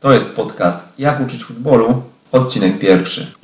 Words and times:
To 0.00 0.12
jest 0.12 0.36
podcast 0.36 0.88
Jak 0.98 1.20
uczyć 1.20 1.44
futbolu, 1.44 2.02
odcinek 2.32 2.78
pierwszy. 2.78 3.37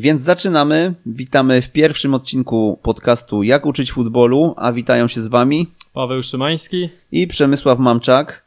Więc 0.00 0.22
zaczynamy. 0.22 0.94
Witamy 1.06 1.62
w 1.62 1.70
pierwszym 1.70 2.14
odcinku 2.14 2.78
podcastu 2.82 3.42
Jak 3.42 3.66
uczyć 3.66 3.92
futbolu, 3.92 4.54
a 4.56 4.72
witają 4.72 5.08
się 5.08 5.20
z 5.20 5.26
Wami 5.26 5.66
Paweł 5.92 6.22
Szymański 6.22 6.88
i 7.12 7.26
Przemysław 7.26 7.78
Mamczak. 7.78 8.44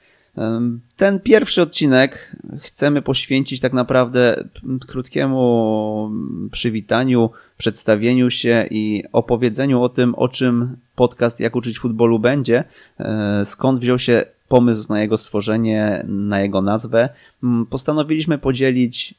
Ten 0.97 1.19
pierwszy 1.19 1.61
odcinek 1.61 2.35
chcemy 2.59 3.01
poświęcić 3.01 3.59
tak 3.59 3.73
naprawdę 3.73 4.43
krótkiemu 4.87 6.11
przywitaniu, 6.51 7.29
przedstawieniu 7.57 8.29
się 8.29 8.67
i 8.71 9.03
opowiedzeniu 9.11 9.81
o 9.81 9.89
tym, 9.89 10.15
o 10.15 10.27
czym 10.27 10.77
podcast 10.95 11.39
Jak 11.39 11.55
uczyć 11.55 11.79
futbolu 11.79 12.19
będzie, 12.19 12.63
e, 12.99 13.45
skąd 13.45 13.79
wziął 13.79 13.99
się 13.99 14.25
pomysł 14.47 14.85
na 14.89 15.01
jego 15.01 15.17
stworzenie, 15.17 16.05
na 16.07 16.41
jego 16.41 16.61
nazwę. 16.61 17.09
Mm, 17.43 17.65
Postanowiliśmy 17.65 18.37
podzielić 18.37 19.13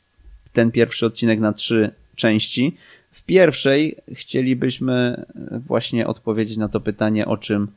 ten 0.53 0.71
pierwszy 0.71 1.07
odcinek 1.07 1.41
na 1.41 1.53
trzy 1.53 1.91
części. 2.15 2.77
W 3.11 3.25
pierwszej 3.25 3.97
chcielibyśmy 4.13 5.25
właśnie 5.67 6.07
odpowiedzieć 6.07 6.57
na 6.57 6.69
to 6.69 6.81
pytanie, 6.81 7.27
o 7.27 7.37
czym 7.37 7.69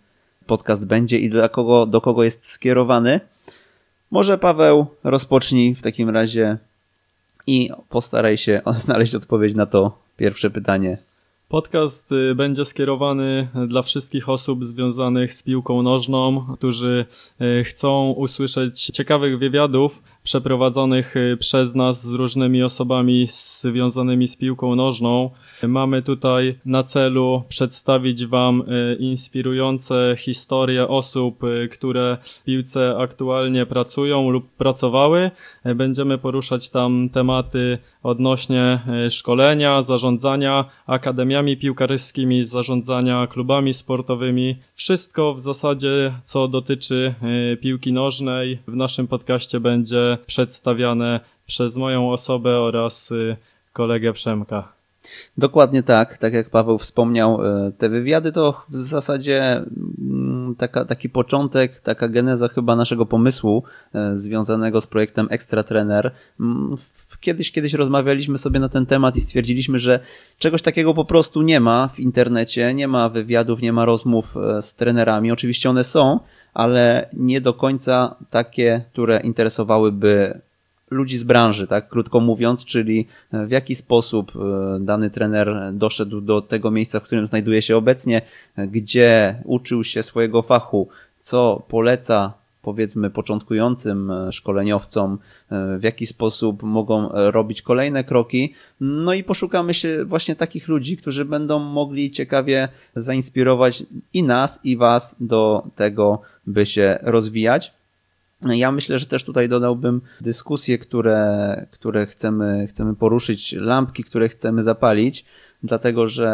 podcast 0.45 0.87
będzie 0.87 1.19
i 1.19 1.29
dla 1.29 1.49
kogo, 1.49 1.85
do 1.85 2.01
kogo 2.01 2.23
jest 2.23 2.49
skierowany. 2.49 3.19
Może 4.11 4.37
Paweł 4.37 4.85
rozpocznij 5.03 5.75
w 5.75 5.81
takim 5.81 6.09
razie 6.09 6.57
i 7.47 7.69
postaraj 7.89 8.37
się 8.37 8.61
znaleźć 8.83 9.15
odpowiedź 9.15 9.55
na 9.55 9.65
to 9.65 9.99
pierwsze 10.17 10.49
pytanie. 10.49 10.97
Podcast 11.49 12.11
y, 12.11 12.35
będzie 12.35 12.65
skierowany 12.65 13.47
dla 13.67 13.81
wszystkich 13.81 14.29
osób 14.29 14.65
związanych 14.65 15.33
z 15.33 15.43
piłką 15.43 15.81
nożną, 15.81 16.45
którzy 16.57 17.05
y, 17.41 17.63
chcą 17.63 18.11
usłyszeć 18.11 18.85
ciekawych 18.85 19.39
wywiadów 19.39 20.03
przeprowadzonych 20.23 21.15
y, 21.15 21.37
przez 21.39 21.75
nas 21.75 22.03
z 22.03 22.13
różnymi 22.13 22.63
osobami 22.63 23.27
związanymi 23.61 24.27
z 24.27 24.35
piłką 24.37 24.75
nożną. 24.75 25.29
Mamy 25.67 26.01
tutaj 26.01 26.59
na 26.65 26.83
celu 26.83 27.43
przedstawić 27.49 28.25
Wam 28.25 28.63
inspirujące 28.99 30.15
historie 30.17 30.87
osób, 30.87 31.41
które 31.71 32.17
w 32.21 32.43
piłce 32.43 32.97
aktualnie 32.97 33.65
pracują 33.65 34.29
lub 34.29 34.49
pracowały. 34.49 35.31
Będziemy 35.75 36.17
poruszać 36.17 36.69
tam 36.69 37.09
tematy 37.09 37.77
odnośnie 38.03 38.79
szkolenia, 39.09 39.83
zarządzania 39.83 40.65
akademiami 40.87 41.36
piłkarskimi, 41.43 42.43
zarządzania 42.43 43.27
klubami 43.27 43.73
sportowymi. 43.73 44.57
Wszystko 44.73 45.33
w 45.33 45.39
zasadzie, 45.39 46.13
co 46.23 46.47
dotyczy 46.47 47.15
e, 47.53 47.57
piłki 47.57 47.93
nożnej, 47.93 48.59
w 48.67 48.75
naszym 48.75 49.07
podcaście 49.07 49.59
będzie 49.59 50.17
przedstawiane 50.25 51.19
przez 51.45 51.77
moją 51.77 52.11
osobę 52.11 52.59
oraz 52.59 53.11
e, 53.11 53.37
kolegę 53.73 54.13
Przemka. 54.13 54.73
Dokładnie 55.37 55.83
tak, 55.83 56.17
tak 56.17 56.33
jak 56.33 56.49
Paweł 56.49 56.77
wspomniał, 56.77 57.45
e, 57.45 57.71
te 57.77 57.89
wywiady 57.89 58.31
to 58.31 58.61
w 58.69 58.75
zasadzie 58.75 59.63
mm, 59.99 60.55
taka, 60.57 60.85
taki 60.85 61.09
początek, 61.09 61.79
taka 61.79 62.07
geneza 62.07 62.47
chyba 62.47 62.75
naszego 62.75 63.05
pomysłu 63.05 63.63
związanego 64.13 64.81
z 64.81 64.87
projektem 64.87 65.27
Extra 65.29 65.63
Trener. 65.63 66.11
Kiedyś, 67.21 67.51
kiedyś 67.51 67.73
rozmawialiśmy 67.73 68.37
sobie 68.37 68.59
na 68.59 68.69
ten 68.69 68.85
temat 68.85 69.15
i 69.15 69.21
stwierdziliśmy, 69.21 69.79
że 69.79 69.99
czegoś 70.39 70.61
takiego 70.61 70.93
po 70.93 71.05
prostu 71.05 71.41
nie 71.41 71.59
ma 71.59 71.89
w 71.93 71.99
internecie, 71.99 72.73
nie 72.73 72.87
ma 72.87 73.09
wywiadów, 73.09 73.61
nie 73.61 73.73
ma 73.73 73.85
rozmów 73.85 74.37
e, 74.37 74.61
z 74.61 74.75
trenerami. 74.75 75.31
Oczywiście 75.31 75.69
one 75.69 75.83
są, 75.83 76.19
ale 76.53 77.09
nie 77.13 77.41
do 77.41 77.53
końca 77.53 78.15
takie, 78.31 78.81
które 78.91 79.19
interesowałyby 79.19 80.41
ludzi 80.91 81.17
z 81.17 81.23
branży, 81.23 81.67
tak 81.67 81.89
krótko 81.89 82.19
mówiąc, 82.19 82.65
czyli 82.65 83.07
w 83.33 83.51
jaki 83.51 83.75
sposób 83.75 84.31
e, 84.35 84.79
dany 84.79 85.09
trener 85.09 85.73
doszedł 85.73 86.21
do 86.21 86.41
tego 86.41 86.71
miejsca, 86.71 86.99
w 86.99 87.03
którym 87.03 87.27
znajduje 87.27 87.61
się 87.61 87.77
obecnie, 87.77 88.21
gdzie 88.57 89.41
uczył 89.43 89.83
się 89.83 90.03
swojego 90.03 90.41
fachu, 90.41 90.87
co 91.19 91.63
poleca 91.67 92.33
powiedzmy 92.67 93.09
początkującym 93.09 94.11
e, 94.11 94.31
szkoleniowcom, 94.31 95.19
e, 95.49 95.77
w 95.77 95.83
jaki 95.83 96.05
sposób 96.05 96.63
mogą 96.63 97.09
robić 97.11 97.61
kolejne 97.61 98.03
kroki. 98.03 98.53
No 98.79 99.13
i 99.13 99.23
poszukamy 99.23 99.73
się 99.73 100.05
właśnie 100.05 100.35
takich 100.35 100.67
ludzi, 100.67 100.97
którzy 100.97 101.25
będą 101.25 101.59
mogli 101.59 102.11
ciekawie 102.11 102.67
zainspirować 102.95 103.83
i 104.13 104.23
nas, 104.23 104.59
i 104.63 104.77
Was 104.77 105.15
do 105.19 105.67
tego, 105.75 106.21
by 106.47 106.65
się 106.65 106.99
rozwijać. 107.01 107.73
Ja 108.41 108.71
myślę, 108.71 108.99
że 108.99 109.05
też 109.05 109.23
tutaj 109.23 109.49
dodałbym 109.49 110.01
dyskusje, 110.21 110.77
które, 110.77 111.67
które 111.71 112.05
chcemy, 112.05 112.67
chcemy 112.67 112.95
poruszyć, 112.95 113.53
lampki, 113.53 114.03
które 114.03 114.29
chcemy 114.29 114.63
zapalić, 114.63 115.25
dlatego 115.63 116.07
że 116.07 116.31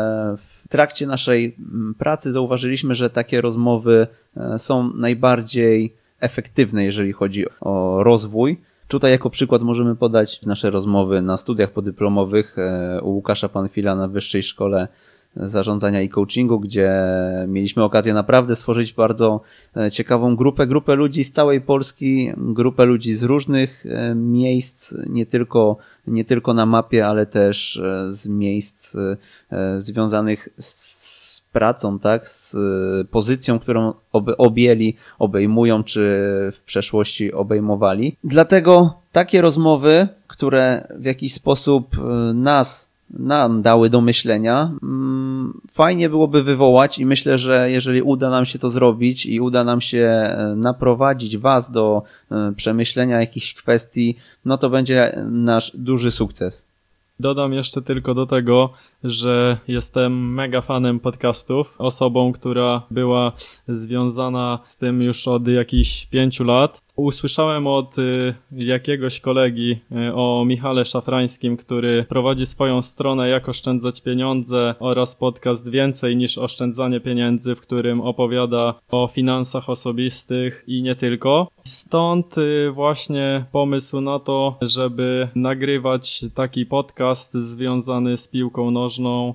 w 0.66 0.68
trakcie 0.68 1.08
naszej 1.08 1.58
pracy 1.98 2.32
zauważyliśmy, 2.32 2.96
że 2.96 3.10
takie 3.10 3.42
rozmowy 3.42 4.08
e, 4.38 4.60
są 4.60 4.94
najbardziej 4.94 6.03
efektywne, 6.24 6.84
jeżeli 6.84 7.12
chodzi 7.12 7.46
o 7.62 8.04
rozwój. 8.04 8.62
Tutaj 8.88 9.12
jako 9.12 9.30
przykład 9.30 9.62
możemy 9.62 9.96
podać 9.96 10.46
nasze 10.46 10.70
rozmowy 10.70 11.22
na 11.22 11.38
studiach 11.38 11.72
podyplomowych 11.72 12.56
e, 12.58 13.02
u 13.02 13.10
Łukasza 13.10 13.50
Panfila 13.50 13.96
na 13.96 14.08
Wyższej 14.08 14.44
Szkole 14.44 14.88
zarządzania 15.36 16.02
i 16.02 16.10
coachingu, 16.10 16.60
gdzie 16.60 16.92
mieliśmy 17.48 17.84
okazję 17.84 18.14
naprawdę 18.14 18.56
stworzyć 18.56 18.94
bardzo 18.94 19.42
e, 19.78 19.92
ciekawą 19.92 20.36
grupę, 20.36 20.68
grupę 20.68 20.96
ludzi 20.96 21.24
z 21.24 21.32
całej 21.32 21.62
Polski, 21.62 22.32
grupę 22.38 22.86
ludzi 22.86 23.14
z 23.14 23.24
różnych 23.24 23.86
e, 23.86 24.16
miejsc, 24.16 24.96
nie 25.10 25.26
tylko, 25.26 25.78
nie 26.08 26.26
tylko 26.26 26.54
na 26.54 26.66
mapie, 26.66 27.08
ale 27.08 27.26
też 27.26 27.82
z 28.08 28.28
miejsc 28.28 28.98
związanych 29.78 30.50
z 30.58 31.43
pracą, 31.53 32.00
tak, 32.00 32.28
z 32.28 32.58
pozycją, 33.08 33.59
którą 33.59 33.94
objęli, 34.38 34.96
obejmują, 35.19 35.84
czy 35.84 36.02
w 36.53 36.62
przeszłości 36.66 37.34
obejmowali. 37.34 38.18
Dlatego 38.24 38.94
takie 39.12 39.41
rozmowy, 39.41 40.08
które 40.28 40.88
w 41.00 41.06
jakiś 41.06 41.34
sposób 41.34 41.97
nas 42.34 42.94
nam 43.09 43.62
dały 43.62 43.90
do 43.90 44.02
myślenia. 44.02 44.72
Mm, 44.84 45.62
Fajnie 45.72 46.09
byłoby 46.09 46.44
wywołać 46.44 47.00
i 47.00 47.06
myślę, 47.06 47.38
że 47.38 47.72
jeżeli 47.72 48.02
uda 48.02 48.30
nam 48.30 48.46
się 48.46 48.59
to 48.59 48.69
zrobić 48.69 49.25
i 49.25 49.42
uda 49.42 49.63
nam 49.63 49.81
się 49.81 50.08
e, 50.08 50.53
naprowadzić 50.56 51.38
Was 51.38 51.72
do 51.72 52.03
przemyślenia 52.56 53.19
jakichś 53.19 53.53
kwestii, 53.53 54.18
no 54.46 54.58
to 54.58 54.69
będzie 54.69 55.24
nasz 55.31 55.72
duży 55.78 56.12
sukces. 56.12 56.73
Dodam 57.19 57.53
jeszcze 57.53 57.81
tylko 57.81 58.13
do 58.13 58.25
tego, 58.25 58.69
że 59.03 59.57
jestem 59.68 60.34
mega 60.34 60.62
fanem 60.62 61.00
podcastów, 61.00 61.75
osobą, 61.78 62.31
która 62.31 62.81
była 62.91 63.31
związana 63.68 64.59
z 64.68 64.78
tym 64.78 65.01
już 65.01 65.28
od 65.28 65.47
jakichś 65.47 66.06
pięciu 66.06 66.44
lat. 66.44 66.83
Usłyszałem 66.96 67.68
od 67.68 67.98
y, 68.00 68.36
jakiegoś 68.52 69.20
kolegi 69.20 69.80
y, 69.92 70.14
o 70.14 70.44
Michale 70.46 70.86
Szafrańskim, 70.86 71.58
który 71.58 72.06
prowadzi 72.09 72.46
swoją 72.46 72.81
stronę 72.81 73.30
Jak 73.30 73.50
oszczędzać 73.50 74.02
pieniądze 74.02 74.76
oraz 74.80 75.16
podcast 75.16 75.70
Więcej 75.70 76.16
niż 76.16 76.38
oszczędzanie 76.38 77.00
pieniędzy, 77.00 77.56
w 77.56 77.62
którym 77.62 78.02
opowiada 78.02 78.74
o 78.92 79.07
finansach 79.07 79.69
osobistych 79.69 80.63
i 80.68 80.81
nie 80.81 80.95
tylko. 80.95 81.48
Stąd 81.63 82.38
y, 82.38 82.72
właśnie 82.72 83.45
pomysł 83.51 84.01
na 84.01 84.19
to, 84.19 84.57
żeby 84.62 85.28
nagrywać 85.36 86.25
taki 86.36 86.66
podcast 86.66 87.34
związany 87.34 88.18
z 88.18 88.28
piłką 88.28 88.72
nożną 88.72 89.34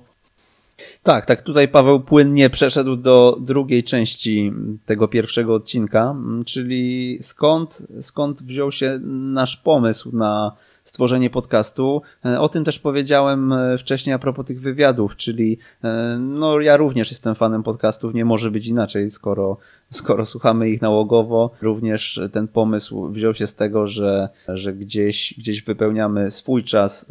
Tak, 1.03 1.25
tak, 1.25 1.41
tutaj 1.41 1.67
Paweł 1.67 1.99
płynnie 1.99 2.49
przeszedł 2.49 2.95
do 2.95 3.37
drugiej 3.41 3.83
części 3.83 4.53
tego 4.85 5.07
pierwszego 5.07 5.55
odcinka, 5.55 6.15
czyli 6.45 7.17
skąd, 7.21 7.83
skąd 8.01 8.43
wziął 8.43 8.71
się 8.71 8.99
nasz 9.03 9.57
pomysł 9.57 10.15
na 10.15 10.51
stworzenie 10.83 11.29
podcastu. 11.29 12.01
E, 12.25 12.39
o 12.39 12.49
tym 12.49 12.63
też 12.63 12.79
powiedziałem 12.79 13.53
e, 13.53 13.77
wcześniej 13.77 14.13
a 14.13 14.19
propos 14.19 14.45
tych 14.45 14.61
wywiadów, 14.61 15.15
czyli 15.15 15.57
e, 15.83 16.17
no 16.19 16.59
ja 16.59 16.77
również 16.77 17.11
jestem 17.11 17.35
fanem 17.35 17.63
podcastów, 17.63 18.13
nie 18.13 18.25
może 18.25 18.51
być 18.51 18.67
inaczej, 18.67 19.09
skoro, 19.09 19.57
skoro 19.89 20.25
słuchamy 20.25 20.69
ich 20.69 20.81
nałogowo. 20.81 21.51
Również 21.61 22.21
ten 22.31 22.47
pomysł 22.47 23.09
wziął 23.09 23.33
się 23.33 23.47
z 23.47 23.55
tego, 23.55 23.87
że, 23.87 24.29
że 24.47 24.73
gdzieś, 24.73 25.33
gdzieś 25.37 25.63
wypełniamy 25.63 26.31
swój 26.31 26.63
czas 26.63 27.05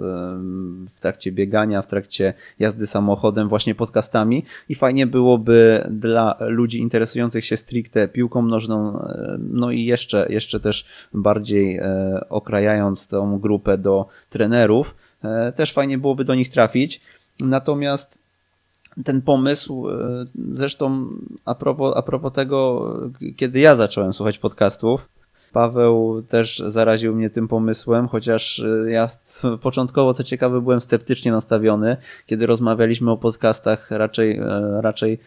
w 0.94 1.00
trakcie 1.00 1.32
biegania, 1.32 1.82
w 1.82 1.86
trakcie 1.86 2.34
jazdy 2.58 2.86
samochodem 2.86 3.48
właśnie 3.48 3.74
podcastami 3.74 4.44
i 4.68 4.74
fajnie 4.74 5.06
byłoby 5.06 5.86
dla 5.90 6.36
ludzi 6.40 6.78
interesujących 6.78 7.44
się 7.44 7.56
stricte 7.56 8.08
piłką 8.08 8.42
nożną, 8.42 9.06
no 9.38 9.70
i 9.70 9.84
jeszcze, 9.84 10.26
jeszcze 10.30 10.60
też 10.60 10.84
bardziej 11.14 11.80
okrajając 12.28 13.08
tą 13.08 13.38
grupę 13.38 13.78
do 13.78 14.06
trenerów, 14.30 14.94
e, 15.24 15.52
też 15.52 15.72
fajnie 15.72 15.98
byłoby 15.98 16.24
do 16.24 16.34
nich 16.34 16.48
trafić. 16.48 17.00
Natomiast 17.40 18.18
ten 19.04 19.22
pomysł, 19.22 19.88
e, 19.88 20.26
zresztą 20.52 21.08
a 21.44 21.54
propos, 21.54 21.96
a 21.96 22.02
propos 22.02 22.32
tego, 22.32 22.92
kiedy 23.36 23.60
ja 23.60 23.76
zacząłem 23.76 24.12
słuchać 24.12 24.38
podcastów, 24.38 25.08
Paweł 25.52 26.22
też 26.22 26.62
zaraził 26.66 27.14
mnie 27.14 27.30
tym 27.30 27.48
pomysłem, 27.48 28.08
chociaż 28.08 28.58
e, 28.58 28.90
ja 28.90 29.08
początkowo, 29.60 30.14
co 30.14 30.24
ciekawe, 30.24 30.60
byłem 30.60 30.80
sceptycznie 30.80 31.32
nastawiony. 31.32 31.96
Kiedy 32.26 32.46
rozmawialiśmy 32.46 33.10
o 33.10 33.16
podcastach, 33.16 33.90
raczej, 33.90 34.40
raczej 34.80 35.18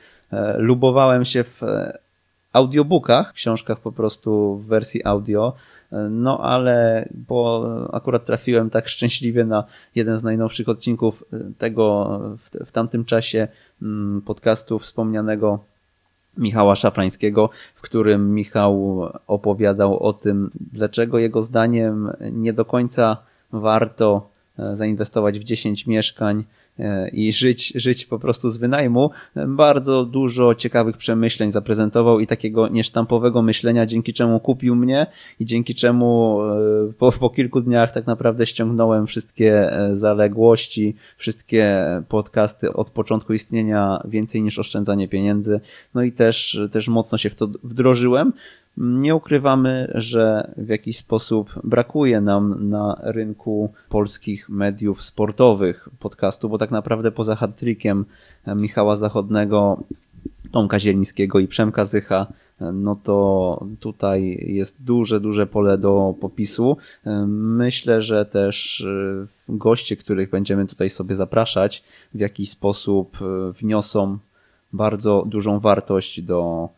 lubowałem 0.57 1.25
się 1.25 1.43
w 1.43 1.61
audiobookach, 2.53 3.33
książkach 3.33 3.79
po 3.79 3.91
prostu 3.91 4.55
w 4.55 4.65
wersji 4.65 5.05
audio. 5.05 5.53
No 6.09 6.39
ale 6.39 7.07
bo 7.27 7.65
akurat 7.93 8.25
trafiłem 8.25 8.69
tak 8.69 8.89
szczęśliwie 8.89 9.45
na 9.45 9.63
jeden 9.95 10.17
z 10.17 10.23
najnowszych 10.23 10.69
odcinków 10.69 11.23
tego 11.57 12.19
w, 12.37 12.65
w 12.65 12.71
tamtym 12.71 13.05
czasie 13.05 13.47
mm, 13.81 14.21
podcastu 14.21 14.79
wspomnianego 14.79 15.59
Michała 16.37 16.75
Szafrańskiego, 16.75 17.49
w 17.75 17.81
którym 17.81 18.35
Michał 18.35 19.01
opowiadał 19.27 19.99
o 19.99 20.13
tym, 20.13 20.51
dlaczego 20.73 21.19
jego 21.19 21.41
zdaniem 21.41 22.11
nie 22.31 22.53
do 22.53 22.65
końca 22.65 23.17
warto 23.51 24.29
e, 24.59 24.75
zainwestować 24.75 25.39
w 25.39 25.43
10 25.43 25.87
mieszkań 25.87 26.43
i 27.13 27.33
żyć, 27.33 27.73
żyć 27.75 28.05
po 28.05 28.19
prostu 28.19 28.49
z 28.49 28.57
wynajmu, 28.57 29.09
bardzo 29.47 30.05
dużo 30.05 30.55
ciekawych 30.55 30.97
przemyśleń 30.97 31.51
zaprezentował 31.51 32.19
i 32.19 32.27
takiego 32.27 32.67
niesztampowego 32.67 33.41
myślenia, 33.41 33.85
dzięki 33.85 34.13
czemu 34.13 34.39
kupił 34.39 34.75
mnie 34.75 35.07
i 35.39 35.45
dzięki 35.45 35.75
czemu 35.75 36.39
e, 36.89 36.93
po, 36.97 37.11
po 37.11 37.29
kilku 37.29 37.61
dniach 37.61 37.91
tak 37.91 38.07
naprawdę 38.07 38.45
ściągnąłem 38.45 39.07
wszystkie 39.07 39.71
e, 39.71 39.95
zaległości, 39.95 40.95
wszystkie 41.17 41.85
podcasty 42.09 42.73
od 42.73 42.89
początku 42.89 43.33
istnienia 43.33 44.03
więcej 44.05 44.41
niż 44.41 44.59
oszczędzanie 44.59 45.07
pieniędzy. 45.07 45.59
No 45.93 46.03
i 46.03 46.11
też, 46.11 46.61
też 46.71 46.87
mocno 46.87 47.17
się 47.17 47.29
w 47.29 47.35
to 47.35 47.47
wdrożyłem. 47.63 48.33
Nie 48.77 49.15
ukrywamy, 49.15 49.91
że 49.95 50.53
w 50.57 50.69
jakiś 50.69 50.97
sposób 50.97 51.59
brakuje 51.63 52.21
nam 52.21 52.69
na 52.69 52.97
rynku 53.01 53.73
polskich 53.89 54.49
mediów 54.49 55.03
sportowych 55.03 55.89
podcastu, 55.99 56.49
bo 56.49 56.57
tak 56.57 56.71
naprawdę 56.71 57.11
poza 57.11 57.35
hat-trickiem 57.35 58.05
Michała 58.47 58.95
Zachodnego, 58.95 59.83
Tomka 60.51 60.79
Zielińskiego 60.79 61.39
i 61.39 61.47
Przemka 61.47 61.85
Zycha, 61.85 62.27
no 62.73 62.95
to 62.95 63.65
tutaj 63.79 64.45
jest 64.47 64.83
duże, 64.83 65.19
duże 65.19 65.47
pole 65.47 65.77
do 65.77 66.15
popisu. 66.21 66.77
Myślę, 67.27 68.01
że 68.01 68.25
też 68.25 68.81
e, 68.81 69.27
goście, 69.49 69.95
których 69.95 70.29
będziemy 70.29 70.67
tutaj 70.67 70.89
sobie 70.89 71.15
zapraszać, 71.15 71.83
w 72.13 72.19
jakiś 72.19 72.49
sposób 72.49 73.17
e, 73.21 73.51
wniosą 73.51 74.17
bardzo 74.73 75.23
dużą 75.27 75.59
wartość 75.59 76.21
do, 76.21 76.69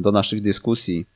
do 0.00 0.12
naszych 0.12 0.40
dyskusji. 0.40 1.06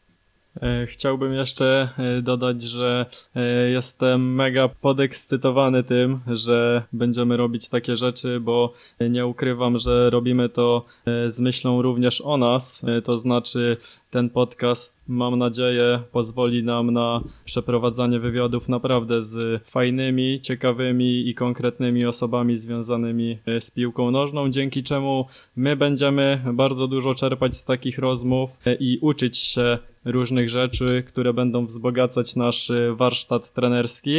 E, 0.61 0.87
chciałbym 0.87 1.35
jeszcze 1.35 1.89
e, 1.99 2.23
dodać, 2.23 2.63
że 2.63 3.07
e, 3.37 3.71
jestem 3.71 4.35
mega 4.35 4.69
podekscytowany 4.69 5.85
tym, 5.85 6.21
że 6.27 6.83
będziemy 6.93 7.37
robić 7.37 7.69
takie 7.69 7.97
rzeczy, 7.97 8.41
bo 8.41 8.73
nie 9.11 9.27
ukrywam, 9.27 9.79
że 9.79 10.11
robimy 10.11 10.49
to 10.49 10.85
z 11.27 11.41
myślą 11.41 11.83
również 11.83 12.21
o 12.21 12.37
nas. 12.37 12.87
To 13.05 13.19
znaczy, 13.19 13.77
ten 14.11 14.31
podcast, 14.31 15.01
mam 15.09 15.39
nadzieję, 15.39 16.03
pozwoli 16.13 16.65
nam 16.65 16.91
na 16.91 17.21
przeprowadzanie 17.45 18.19
wywiadów 18.19 18.69
naprawdę 18.69 19.23
z 19.23 19.69
fajnymi, 19.69 20.41
ciekawymi 20.41 21.29
i 21.29 21.35
konkretnymi 21.35 22.07
osobami 22.07 22.57
związanymi 22.57 23.39
z 23.61 23.71
piłką 23.71 24.11
nożną, 24.11 24.51
dzięki 24.51 24.83
czemu 24.83 25.27
my 25.57 25.77
będziemy 25.77 26.43
bardzo 26.53 26.89
dużo 26.89 27.15
czerpać 27.15 27.57
z 27.57 27.65
takich 27.65 27.99
rozmów 27.99 28.59
i 28.81 28.99
uczyć 29.01 29.39
się 29.39 29.79
różnych 30.05 30.51
rzeczy, 30.51 31.05
które 31.07 31.33
będą 31.33 31.67
wzbogacać 31.67 32.37
nasz 32.37 32.71
e, 32.71 32.95
warsztat 32.95 33.53
trenerski. 33.53 34.19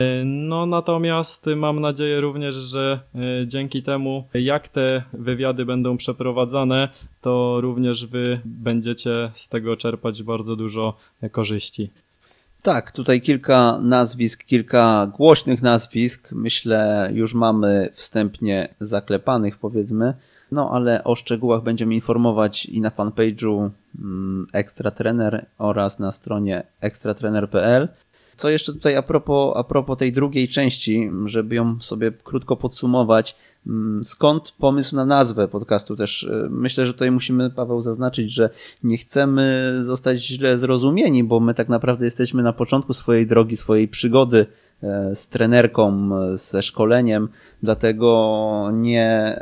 E, 0.00 0.24
no 0.24 0.66
natomiast 0.66 1.46
mam 1.56 1.80
nadzieję 1.80 2.20
również, 2.20 2.54
że 2.54 3.00
e, 3.14 3.46
dzięki 3.46 3.82
temu, 3.82 4.24
jak 4.34 4.68
te 4.68 5.02
wywiady 5.12 5.64
będą 5.64 5.96
przeprowadzane, 5.96 6.88
to 7.20 7.60
również 7.60 8.06
wy 8.06 8.40
będziecie 8.44 9.30
z 9.32 9.48
tego 9.48 9.76
czerpać 9.76 10.22
bardzo 10.22 10.56
dużo 10.56 10.96
korzyści. 11.32 11.90
Tak, 12.62 12.92
tutaj 12.92 13.20
kilka 13.20 13.78
nazwisk, 13.82 14.44
kilka 14.44 15.12
głośnych 15.16 15.62
nazwisk, 15.62 16.32
myślę, 16.32 17.10
już 17.14 17.34
mamy 17.34 17.88
wstępnie 17.92 18.74
zaklepanych, 18.80 19.58
powiedzmy. 19.58 20.14
No 20.52 20.70
ale 20.70 21.04
o 21.04 21.16
szczegółach 21.16 21.62
będziemy 21.62 21.94
informować 21.94 22.66
i 22.66 22.80
na 22.80 22.90
fanpage'u 22.90 23.70
mm, 23.98 24.46
Extra 24.52 24.90
Trener 24.90 25.46
oraz 25.58 25.98
na 25.98 26.12
stronie 26.12 26.62
extratrener.pl. 26.80 27.88
Co 28.36 28.50
jeszcze 28.50 28.72
tutaj 28.72 28.96
a 28.96 29.02
propos, 29.02 29.56
a 29.56 29.64
propos 29.64 29.98
tej 29.98 30.12
drugiej 30.12 30.48
części, 30.48 31.10
żeby 31.24 31.54
ją 31.54 31.80
sobie 31.80 32.12
krótko 32.12 32.56
podsumować, 32.56 33.36
mm, 33.66 34.04
skąd 34.04 34.54
pomysł 34.58 34.96
na 34.96 35.04
nazwę 35.04 35.48
podcastu 35.48 35.96
też 35.96 36.22
y, 36.22 36.48
myślę, 36.50 36.86
że 36.86 36.92
tutaj 36.92 37.10
musimy 37.10 37.50
Paweł 37.50 37.80
zaznaczyć, 37.80 38.32
że 38.32 38.50
nie 38.82 38.96
chcemy 38.96 39.74
zostać 39.82 40.18
źle 40.20 40.58
zrozumieni, 40.58 41.24
bo 41.24 41.40
my 41.40 41.54
tak 41.54 41.68
naprawdę 41.68 42.04
jesteśmy 42.04 42.42
na 42.42 42.52
początku 42.52 42.94
swojej 42.94 43.26
drogi, 43.26 43.56
swojej 43.56 43.88
przygody 43.88 44.46
e, 44.82 45.14
z 45.14 45.28
trenerką, 45.28 46.10
ze 46.34 46.62
szkoleniem, 46.62 47.28
dlatego 47.62 48.70
nie 48.72 49.36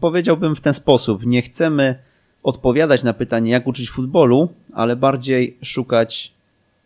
powiedziałbym 0.00 0.56
w 0.56 0.60
ten 0.60 0.74
sposób. 0.74 1.26
Nie 1.26 1.42
chcemy 1.42 1.98
odpowiadać 2.42 3.02
na 3.02 3.12
pytanie, 3.12 3.50
jak 3.50 3.66
uczyć 3.66 3.90
futbolu, 3.90 4.48
ale 4.72 4.96
bardziej 4.96 5.56
szukać 5.62 6.32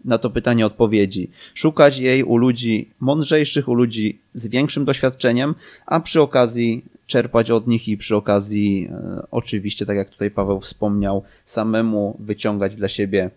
na 0.04 0.18
to 0.18 0.30
pytanie 0.30 0.66
odpowiedzi. 0.66 1.30
Szukać 1.54 1.98
jej 1.98 2.24
u 2.24 2.36
ludzi 2.36 2.90
mądrzejszych, 3.00 3.68
u 3.68 3.74
ludzi 3.74 4.18
z 4.34 4.46
większym 4.46 4.84
doświadczeniem, 4.84 5.54
a 5.86 6.00
przy 6.00 6.20
okazji 6.20 6.84
czerpać 7.06 7.50
od 7.50 7.66
nich 7.66 7.88
i 7.88 7.96
przy 7.96 8.16
okazji, 8.16 8.88
e, 8.92 9.26
oczywiście, 9.30 9.86
tak 9.86 9.96
jak 9.96 10.10
tutaj 10.10 10.30
Paweł 10.30 10.60
wspomniał, 10.60 11.22
samemu 11.44 12.16
wyciągać 12.20 12.76
dla 12.76 12.88
siebie 12.88 13.30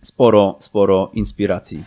sporo, 0.00 0.56
sporo 0.58 1.10
inspiracji. 1.14 1.84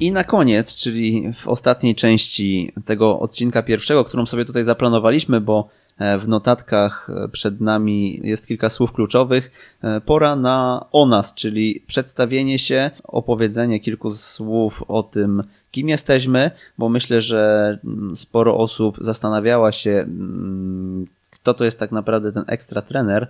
I 0.00 0.12
na 0.12 0.24
koniec, 0.24 0.76
czyli 0.76 1.32
w 1.34 1.48
ostatniej 1.48 1.94
części 1.94 2.72
tego 2.84 3.20
odcinka 3.20 3.62
pierwszego, 3.62 4.04
którą 4.04 4.26
sobie 4.26 4.44
tutaj 4.44 4.64
zaplanowaliśmy, 4.64 5.40
bo 5.40 5.68
e, 5.98 6.18
w 6.18 6.28
notatkach 6.28 7.10
e, 7.10 7.28
przed 7.28 7.60
nami 7.60 8.20
jest 8.22 8.46
kilka 8.46 8.70
słów 8.70 8.92
kluczowych. 8.92 9.50
E, 9.82 10.00
pora 10.00 10.36
na 10.36 10.86
o 10.92 11.06
nas, 11.06 11.34
czyli 11.34 11.84
przedstawienie 11.86 12.58
się, 12.58 12.90
opowiedzenie 13.04 13.80
kilku 13.80 14.10
słów 14.10 14.84
o 14.88 15.02
tym, 15.02 15.42
kim 15.70 15.88
jesteśmy, 15.88 16.50
bo 16.78 16.88
myślę, 16.88 17.20
że 17.20 17.78
mm, 17.84 18.16
sporo 18.16 18.56
osób 18.56 18.96
zastanawiała 19.00 19.72
się, 19.72 19.90
mm, 19.90 21.04
kto 21.30 21.54
to 21.54 21.64
jest 21.64 21.78
tak 21.78 21.92
naprawdę 21.92 22.32
ten 22.32 22.44
ekstra 22.46 22.82
trener. 22.82 23.26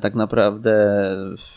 Tak 0.00 0.14
naprawdę 0.14 1.06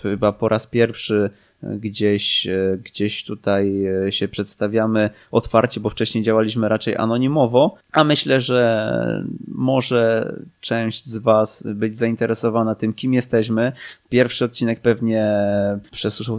chyba 0.01 0.31
po 0.31 0.49
raz 0.49 0.67
pierwszy 0.67 1.29
gdzieś, 1.63 2.47
e, 2.47 2.77
gdzieś 2.83 3.23
tutaj 3.23 3.85
e, 3.85 4.11
się 4.11 4.27
przedstawiamy 4.27 5.09
otwarcie, 5.31 5.79
bo 5.79 5.89
wcześniej 5.89 6.23
działaliśmy 6.23 6.69
raczej 6.69 6.97
anonimowo, 6.97 7.75
a 7.91 8.03
myślę, 8.03 8.41
że 8.41 9.25
może 9.47 10.33
część 10.61 11.05
z 11.05 11.17
Was 11.17 11.63
być 11.75 11.97
zainteresowana 11.97 12.75
tym, 12.75 12.93
kim 12.93 13.13
jesteśmy. 13.13 13.71
Pierwszy 14.09 14.45
odcinek 14.45 14.79
pewnie 14.79 15.25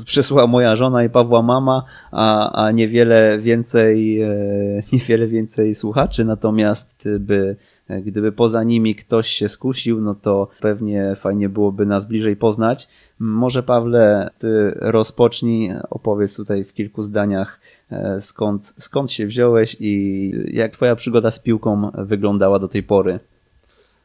przesłuchała 0.05 0.47
moja 0.47 0.77
żona 0.77 1.05
i 1.05 1.11
Pawła 1.11 1.43
mama, 1.43 1.85
a, 2.13 2.53
a 2.65 2.71
niewiele 2.71 3.39
więcej, 3.39 4.23
e, 4.23 4.29
niewiele 4.93 5.27
więcej 5.27 5.75
słuchaczy, 5.75 6.25
natomiast 6.25 7.09
by 7.21 7.57
gdyby 7.89 8.33
poza 8.33 8.63
nimi 8.63 8.95
ktoś 8.95 9.29
się 9.29 9.49
skusił, 9.49 10.01
no 10.01 10.15
to 10.15 10.49
pewnie 10.61 11.17
fajnie 11.17 11.49
byłoby 11.49 11.87
nas 11.87 12.05
bliżej 12.05 12.37
poznać. 12.37 12.89
Może 13.19 13.63
Pawle, 13.63 14.31
ty 14.39 14.71
rozpocznij, 14.77 15.71
opowiedz 15.91 16.37
tutaj 16.37 16.65
w 16.65 16.75
kilku 16.75 17.03
zdaniach 17.03 17.61
e, 17.91 18.21
skąd, 18.21 18.75
skąd 18.79 19.11
się 19.11 19.27
wziąłeś 19.27 19.77
i 19.81 20.33
jak 20.53 20.73
twoja 20.73 20.97
przygoda 20.97 21.31
z 21.31 21.41
piłką 21.41 21.91
wyglądała 21.95 22.59
do 22.59 22.69
tej 22.69 22.83
pory. 22.83 23.19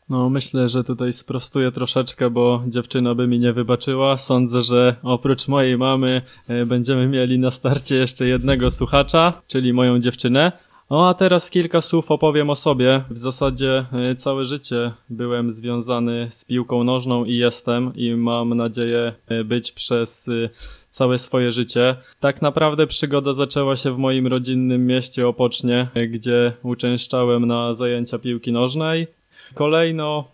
No, 0.09 0.29
myślę, 0.29 0.69
że 0.69 0.83
tutaj 0.83 1.13
sprostuję 1.13 1.71
troszeczkę, 1.71 2.29
bo 2.29 2.63
dziewczyna 2.67 3.15
by 3.15 3.27
mi 3.27 3.39
nie 3.39 3.53
wybaczyła. 3.53 4.17
Sądzę, 4.17 4.61
że 4.61 4.95
oprócz 5.03 5.47
mojej 5.47 5.77
mamy 5.77 6.21
e, 6.47 6.65
będziemy 6.65 7.07
mieli 7.07 7.39
na 7.39 7.51
starcie 7.51 7.95
jeszcze 7.95 8.27
jednego 8.27 8.69
słuchacza, 8.69 9.41
czyli 9.47 9.73
moją 9.73 9.99
dziewczynę. 9.99 10.51
O, 10.91 11.09
a 11.09 11.13
teraz 11.13 11.49
kilka 11.49 11.81
słów 11.81 12.11
opowiem 12.11 12.49
o 12.49 12.55
sobie. 12.55 13.03
W 13.09 13.17
zasadzie 13.17 13.85
e, 13.93 14.15
całe 14.15 14.45
życie 14.45 14.91
byłem 15.09 15.51
związany 15.51 16.27
z 16.29 16.45
piłką 16.45 16.83
nożną 16.83 17.25
i 17.25 17.37
jestem 17.37 17.91
i 17.95 18.15
mam 18.15 18.53
nadzieję 18.53 19.13
e, 19.27 19.43
być 19.43 19.71
przez 19.71 20.27
e, 20.27 20.49
całe 20.89 21.17
swoje 21.17 21.51
życie. 21.51 21.95
Tak 22.19 22.41
naprawdę 22.41 22.87
przygoda 22.87 23.33
zaczęła 23.33 23.75
się 23.75 23.91
w 23.91 23.97
moim 23.97 24.27
rodzinnym 24.27 24.87
mieście 24.87 25.27
Opocznie, 25.27 25.87
gdzie 26.09 26.53
uczęszczałem 26.63 27.45
na 27.45 27.73
zajęcia 27.73 28.19
piłki 28.19 28.51
nożnej. 28.51 29.07
Kolejno 29.53 30.27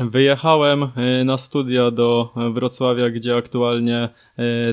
wyjechałem 0.00 0.88
na 1.24 1.38
studia 1.38 1.90
do 1.90 2.32
Wrocławia, 2.52 3.10
gdzie 3.10 3.36
aktualnie 3.36 4.08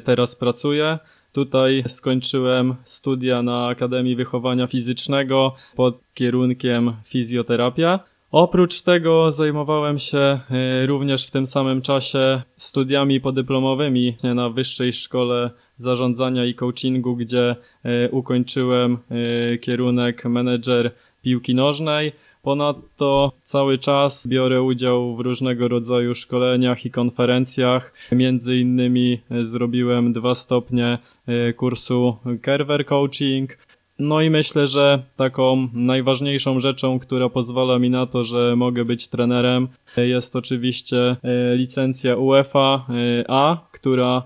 teraz 0.03 0.35
pracuję. 0.35 0.99
Tutaj 1.33 1.83
skończyłem 1.87 2.75
studia 2.83 3.41
na 3.41 3.67
Akademii 3.67 4.15
Wychowania 4.15 4.67
Fizycznego 4.67 5.55
pod 5.75 5.99
kierunkiem 6.13 6.93
fizjoterapia. 7.05 7.99
Oprócz 8.31 8.81
tego 8.81 9.31
zajmowałem 9.31 9.99
się 9.99 10.17
e, 10.19 10.85
również 10.85 11.27
w 11.27 11.31
tym 11.31 11.45
samym 11.45 11.81
czasie 11.81 12.41
studiami 12.57 13.21
podyplomowymi 13.21 14.15
na 14.23 14.49
Wyższej 14.49 14.93
Szkole 14.93 15.49
Zarządzania 15.77 16.45
i 16.45 16.55
Coachingu, 16.55 17.15
gdzie 17.15 17.55
e, 17.83 18.09
ukończyłem 18.09 18.97
e, 19.53 19.57
kierunek 19.57 20.25
menedżer 20.25 20.91
piłki 21.21 21.55
nożnej. 21.55 22.11
Ponadto 22.41 23.31
cały 23.43 23.77
czas 23.77 24.27
biorę 24.27 24.61
udział 24.61 25.15
w 25.15 25.19
różnego 25.19 25.67
rodzaju 25.67 26.15
szkoleniach 26.15 26.85
i 26.85 26.91
konferencjach. 26.91 27.93
Między 28.11 28.57
innymi 28.57 29.19
e, 29.31 29.45
zrobiłem 29.45 30.13
dwa 30.13 30.35
stopnie 30.35 30.97
e, 31.27 31.53
kursu 31.53 32.17
Kerwer 32.41 32.85
Coaching. 32.85 33.57
No 33.99 34.21
i 34.21 34.29
myślę, 34.29 34.67
że 34.67 35.03
taką 35.15 35.67
najważniejszą 35.73 36.59
rzeczą, 36.59 36.99
która 36.99 37.29
pozwala 37.29 37.79
mi 37.79 37.89
na 37.89 38.05
to, 38.05 38.23
że 38.23 38.55
mogę 38.55 38.85
być 38.85 39.07
trenerem, 39.07 39.67
e, 39.97 40.07
jest 40.07 40.35
oczywiście 40.35 41.15
licencja 41.55 42.15
UEFA 42.15 42.85
A, 43.27 43.57
która 43.71 44.23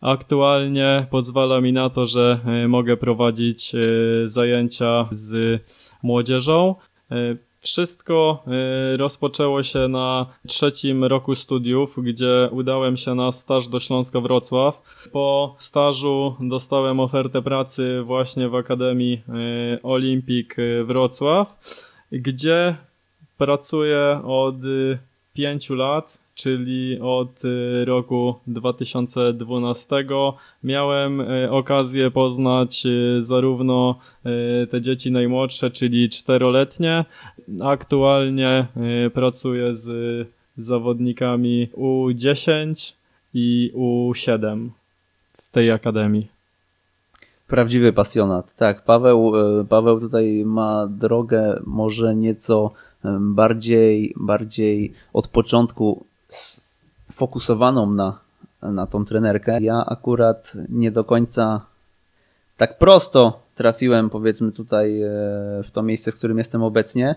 aktualnie 0.00 1.06
pozwala 1.10 1.60
mi 1.60 1.72
na 1.72 1.90
to, 1.90 2.06
że 2.06 2.40
mogę 2.68 2.96
prowadzić 2.96 3.72
zajęcia 4.24 5.08
z 5.10 5.62
młodzieżą. 6.02 6.74
Wszystko 7.60 8.42
e, 8.46 8.96
rozpoczęło 8.96 9.62
się 9.62 9.88
na 9.88 10.26
trzecim 10.46 11.04
roku 11.04 11.34
studiów, 11.34 11.96
gdzie 12.02 12.48
udałem 12.52 12.96
się 12.96 13.14
na 13.14 13.32
staż 13.32 13.68
do 13.68 13.80
Śląska 13.80 14.20
Wrocław. 14.20 15.06
Po 15.12 15.54
stażu 15.58 16.36
dostałem 16.40 17.00
ofertę 17.00 17.42
pracy 17.42 18.02
właśnie 18.02 18.48
w 18.48 18.54
Akademii 18.54 19.22
e, 19.28 19.82
Olimpik 19.82 20.56
e, 20.58 20.84
Wrocław, 20.84 21.58
gdzie 22.12 22.76
pracuję 23.40 24.20
od 24.24 24.64
y, 24.64 24.98
pięciu 25.34 25.74
lat, 25.74 26.18
czyli 26.34 26.98
od 27.00 27.44
y, 27.44 27.84
roku 27.84 28.34
2012. 28.46 29.96
Miałem 30.64 31.20
y, 31.20 31.50
okazję 31.50 32.10
poznać 32.10 32.86
y, 32.86 33.22
zarówno 33.22 33.98
te 34.70 34.80
dzieci 34.80 35.12
najmłodsze, 35.12 35.70
czyli 35.70 36.08
czteroletnie. 36.08 37.04
Aktualnie 37.62 38.66
pracuję 39.14 39.74
z 39.74 39.88
zawodnikami 40.56 41.68
U10 41.76 42.94
i 43.34 43.72
U7 43.74 44.68
w 45.32 45.48
tej 45.48 45.70
akademii. 45.70 46.28
Prawdziwy 47.46 47.92
pasjonat. 47.92 48.54
Tak, 48.54 48.84
Paweł, 48.84 49.32
Paweł 49.68 50.00
tutaj 50.00 50.42
ma 50.46 50.86
drogę 50.86 51.60
może 51.66 52.14
nieco 52.14 52.72
bardziej, 53.20 54.14
bardziej 54.16 54.92
od 55.12 55.28
początku 55.28 56.04
sfokusowaną 56.30 57.90
na, 57.90 58.18
na 58.62 58.86
tą 58.86 59.04
trenerkę. 59.04 59.58
Ja 59.60 59.86
akurat 59.86 60.52
nie 60.68 60.90
do 60.90 61.04
końca 61.04 61.60
tak 62.56 62.78
prosto 62.78 63.42
trafiłem, 63.54 64.10
powiedzmy, 64.10 64.52
tutaj 64.52 65.02
e, 65.02 65.08
w 65.64 65.70
to 65.72 65.82
miejsce, 65.82 66.12
w 66.12 66.14
którym 66.14 66.38
jestem 66.38 66.62
obecnie. 66.62 67.14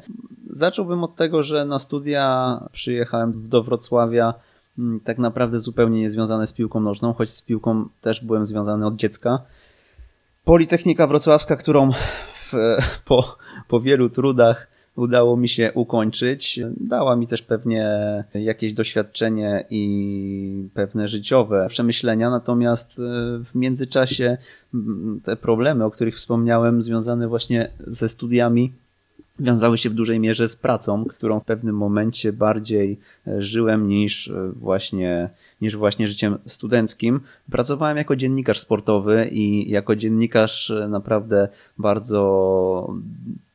Zacząłbym 0.49 1.03
od 1.03 1.15
tego, 1.15 1.43
że 1.43 1.65
na 1.65 1.79
studia 1.79 2.59
przyjechałem 2.71 3.49
do 3.49 3.63
Wrocławia 3.63 4.33
m, 4.79 4.99
tak 5.03 5.17
naprawdę 5.17 5.59
zupełnie 5.59 5.99
niezwiązane 5.99 6.47
z 6.47 6.53
piłką 6.53 6.79
nożną, 6.79 7.13
choć 7.13 7.29
z 7.29 7.41
piłką 7.41 7.85
też 8.01 8.25
byłem 8.25 8.45
związany 8.45 8.85
od 8.85 8.95
dziecka. 8.95 9.39
Politechnika 10.43 11.07
Wrocławska, 11.07 11.55
którą 11.55 11.91
w, 12.35 12.53
po, 13.07 13.35
po 13.67 13.81
wielu 13.81 14.09
trudach 14.09 14.67
udało 14.95 15.37
mi 15.37 15.47
się 15.47 15.71
ukończyć, 15.73 16.59
dała 16.77 17.15
mi 17.15 17.27
też 17.27 17.41
pewnie 17.41 17.89
jakieś 18.33 18.73
doświadczenie 18.73 19.65
i 19.69 20.67
pewne 20.73 21.07
życiowe 21.07 21.67
przemyślenia, 21.69 22.29
natomiast 22.29 22.91
e, 22.91 23.01
w 23.43 23.55
międzyczasie 23.55 24.37
m, 24.73 25.21
te 25.23 25.35
problemy, 25.35 25.85
o 25.85 25.91
których 25.91 26.15
wspomniałem, 26.15 26.81
związane 26.81 27.27
właśnie 27.27 27.71
ze 27.87 28.09
studiami, 28.09 28.73
wiązały 29.39 29.77
się 29.77 29.89
w 29.89 29.93
dużej 29.93 30.19
mierze 30.19 30.47
z 30.47 30.55
pracą, 30.55 31.05
którą 31.05 31.39
w 31.39 31.45
pewnym 31.45 31.77
momencie 31.77 32.33
bardziej 32.33 32.99
e, 33.27 33.41
żyłem 33.41 33.87
niż 33.87 34.27
e, 34.27 34.51
właśnie, 34.55 35.29
niż 35.61 35.75
właśnie 35.75 36.07
życiem 36.07 36.37
studenckim. 36.45 37.19
Pracowałem 37.51 37.97
jako 37.97 38.15
dziennikarz 38.15 38.59
sportowy 38.59 39.29
i 39.31 39.69
jako 39.69 39.95
dziennikarz 39.95 40.73
naprawdę 40.89 41.47
bardzo 41.77 42.93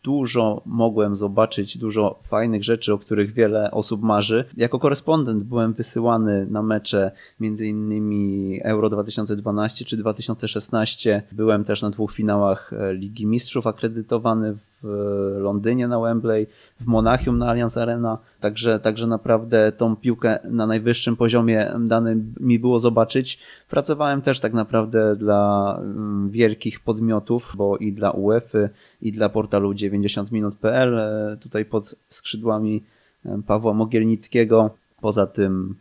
dużo 0.09 0.63
mogłem 0.67 1.17
zobaczyć, 1.17 1.79
dużo 1.79 2.19
fajnych 2.29 2.65
rzeczy, 2.65 2.93
o 2.93 2.99
których 2.99 3.33
wiele 3.33 3.71
osób 3.71 4.03
marzy. 4.03 4.45
Jako 4.57 4.79
korespondent 4.79 5.45
byłem 5.45 5.73
wysyłany 5.73 6.47
na 6.51 6.63
mecze 6.63 7.11
między 7.41 7.67
innymi 7.67 8.61
Euro 8.63 8.91
2012 8.91 9.85
czy 9.85 9.97
2016. 9.97 11.23
Byłem 11.33 11.65
też 11.65 11.83
na 11.83 11.91
dwóch 11.91 12.13
finałach 12.13 12.73
e, 12.73 12.95
Ligi 12.95 13.27
Mistrzów 13.27 13.67
akredytowany 13.67 14.57
w 14.83 15.39
Londynie 15.41 15.89
na 15.89 16.01
Wembley, 16.01 16.47
w 16.81 16.87
Monachium 16.87 17.39
na 17.39 17.49
Allianz 17.49 17.77
Arena. 17.77 18.19
Także, 18.41 18.79
także 18.79 19.07
naprawdę 19.07 19.73
tą 19.73 19.97
piłkę 19.97 20.39
na 20.45 20.67
najwyższym 20.67 21.17
poziomie 21.17 21.73
dane 21.81 22.17
mi 22.41 22.59
było 22.59 22.79
zobaczyć. 22.79 23.39
Pracowałem 23.69 24.23
też 24.23 24.41
tak 24.41 24.53
naprawdę 24.53 25.17
dla 25.17 25.77
mm, 25.81 26.31
wielkich 26.31 26.81
podmiotów, 26.81 27.53
bo 27.57 27.77
i 27.77 27.93
dla 27.93 28.11
UEFA, 28.11 28.59
i 29.03 29.13
dla 29.13 29.29
portalu 29.29 29.73
90minut.pl, 29.73 30.99
e, 30.99 31.37
tutaj 31.41 31.65
pod 31.65 31.95
skrzydłami 32.07 32.85
e, 33.27 33.43
Pawła 33.47 33.75
Mogielnickiego. 33.75 34.71
Poza 35.01 35.27
tym 35.27 35.75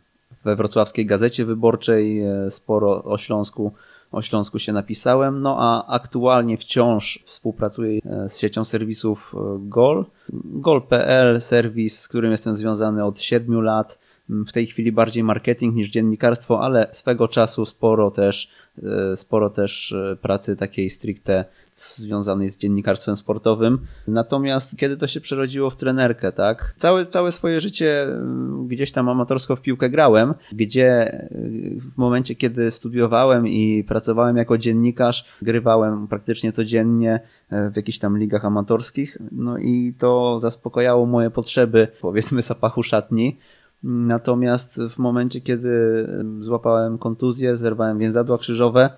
we 0.44 0.56
wrocławskiej 0.56 1.06
gazecie 1.06 1.44
wyborczej 1.44 2.20
e, 2.20 2.50
sporo 2.50 3.04
o 3.04 3.18
Śląsku, 3.18 3.72
o 4.12 4.22
Śląsku 4.22 4.58
się 4.58 4.72
napisałem, 4.72 5.42
no 5.42 5.56
a 5.58 5.86
aktualnie 5.86 6.56
wciąż 6.56 7.22
współpracuję 7.26 8.00
z 8.26 8.38
siecią 8.38 8.64
serwisów 8.64 9.34
Gol. 9.58 10.04
Gol.pl, 10.44 11.40
serwis, 11.40 12.00
z 12.00 12.08
którym 12.08 12.30
jestem 12.30 12.54
związany 12.54 13.04
od 13.04 13.20
7 13.20 13.60
lat. 13.60 13.98
W 14.28 14.52
tej 14.52 14.66
chwili 14.66 14.92
bardziej 14.92 15.24
marketing 15.24 15.74
niż 15.74 15.88
dziennikarstwo, 15.88 16.60
ale 16.60 16.86
swego 16.90 17.28
czasu 17.28 17.66
sporo 17.66 18.10
też, 18.10 18.50
e, 18.82 19.16
sporo 19.16 19.50
też 19.50 19.92
e, 19.92 20.16
pracy 20.16 20.56
takiej 20.56 20.90
stricte 20.90 21.44
związanej 21.74 22.48
z 22.48 22.58
dziennikarstwem 22.58 23.16
sportowym. 23.16 23.78
Natomiast 24.08 24.76
kiedy 24.76 24.96
to 24.96 25.06
się 25.06 25.20
przerodziło 25.20 25.70
w 25.70 25.76
trenerkę, 25.76 26.32
tak? 26.32 26.74
Całe, 26.76 27.06
całe 27.06 27.32
swoje 27.32 27.60
życie 27.60 28.02
mm, 28.02 28.66
gdzieś 28.68 28.92
tam 28.92 29.08
amatorsko 29.08 29.56
w 29.56 29.62
piłkę 29.62 29.90
grałem, 29.90 30.34
gdzie 30.52 31.14
y, 31.22 31.80
w 31.94 31.98
momencie, 31.98 32.34
kiedy 32.34 32.70
studiowałem 32.70 33.48
i 33.48 33.84
pracowałem 33.84 34.36
jako 34.36 34.58
dziennikarz, 34.58 35.24
grywałem 35.42 36.08
praktycznie 36.08 36.52
codziennie 36.52 37.20
e, 37.50 37.70
w 37.70 37.76
jakichś 37.76 37.98
tam 37.98 38.18
ligach 38.18 38.44
amatorskich, 38.44 39.18
no 39.32 39.58
i 39.58 39.94
to 39.98 40.40
zaspokajało 40.40 41.06
moje 41.06 41.30
potrzeby, 41.30 41.88
powiedzmy, 42.00 42.42
zapachu 42.42 42.82
szatni. 42.82 43.38
Natomiast 43.82 44.80
w 44.90 44.98
momencie, 44.98 45.40
kiedy 45.40 46.06
złapałem 46.40 46.98
kontuzję, 46.98 47.56
zerwałem 47.56 47.98
więzadła 47.98 48.38
krzyżowe, 48.38 48.90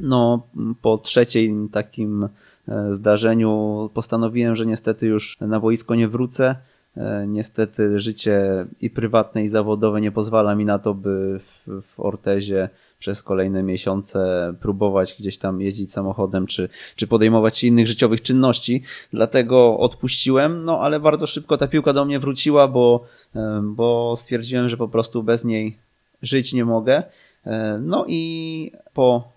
no 0.00 0.46
po 0.82 0.98
trzecim 0.98 1.68
takim 1.68 2.28
e, 2.68 2.92
zdarzeniu 2.92 3.90
postanowiłem, 3.94 4.56
że 4.56 4.66
niestety 4.66 5.06
już 5.06 5.40
na 5.40 5.60
wojsko 5.60 5.94
nie 5.94 6.08
wrócę. 6.08 6.56
E, 6.96 7.26
niestety 7.28 7.98
życie 7.98 8.66
i 8.80 8.90
prywatne, 8.90 9.44
i 9.44 9.48
zawodowe 9.48 10.00
nie 10.00 10.12
pozwala 10.12 10.54
mi 10.54 10.64
na 10.64 10.78
to, 10.78 10.94
by 10.94 11.40
w, 11.40 11.82
w 11.82 12.00
Ortezie 12.00 12.68
przez 13.02 13.22
kolejne 13.22 13.62
miesiące 13.62 14.54
próbować 14.60 15.16
gdzieś 15.18 15.38
tam 15.38 15.60
jeździć 15.60 15.92
samochodem, 15.92 16.46
czy, 16.46 16.68
czy 16.96 17.06
podejmować 17.06 17.58
się 17.58 17.66
innych 17.66 17.86
życiowych 17.86 18.22
czynności. 18.22 18.82
Dlatego 19.12 19.78
odpuściłem, 19.78 20.64
no 20.64 20.80
ale 20.80 21.00
bardzo 21.00 21.26
szybko 21.26 21.56
ta 21.56 21.68
piłka 21.68 21.92
do 21.92 22.04
mnie 22.04 22.18
wróciła, 22.18 22.68
bo, 22.68 23.04
e, 23.36 23.60
bo 23.64 24.16
stwierdziłem, 24.16 24.68
że 24.68 24.76
po 24.76 24.88
prostu 24.88 25.22
bez 25.22 25.44
niej 25.44 25.78
żyć 26.22 26.52
nie 26.52 26.64
mogę. 26.64 27.02
E, 27.46 27.78
no 27.82 28.04
i 28.08 28.72
po 28.94 29.32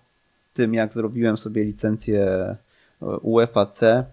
tym, 0.54 0.74
jak 0.74 0.92
zrobiłem 0.92 1.36
sobie 1.36 1.64
licencję 1.64 2.56
UEFA 3.22 3.66
C, 3.66 4.04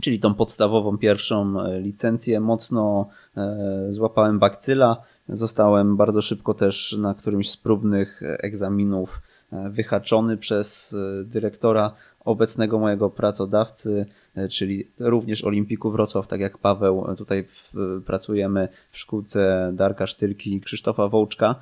czyli 0.00 0.20
tą 0.20 0.34
podstawową 0.34 0.98
pierwszą 0.98 1.60
e, 1.60 1.80
licencję, 1.80 2.40
mocno 2.40 3.08
e, 3.36 3.86
złapałem 3.88 4.38
bakcyla. 4.38 4.96
Zostałem 5.28 5.96
bardzo 5.96 6.22
szybko 6.22 6.54
też 6.54 6.96
na 6.98 7.14
którymś 7.14 7.50
z 7.50 7.56
próbnych 7.56 8.20
egzaminów 8.22 9.22
e, 9.52 9.70
wyhaczony 9.70 10.36
przez 10.36 10.96
dyrektora 11.24 11.92
obecnego 12.24 12.78
mojego 12.78 13.10
pracodawcy, 13.10 14.06
czyli 14.50 14.90
również 15.00 15.44
Olimpiku 15.44 15.90
Wrocław, 15.90 16.26
tak 16.26 16.40
jak 16.40 16.58
Paweł. 16.58 17.14
Tutaj 17.16 17.44
w, 17.44 17.72
pracujemy 18.06 18.68
w 18.90 18.98
szkółce 18.98 19.72
Darka 19.74 20.06
Sztyrki 20.06 20.54
i 20.54 20.60
Krzysztofa 20.60 21.08
Wołczka. 21.08 21.54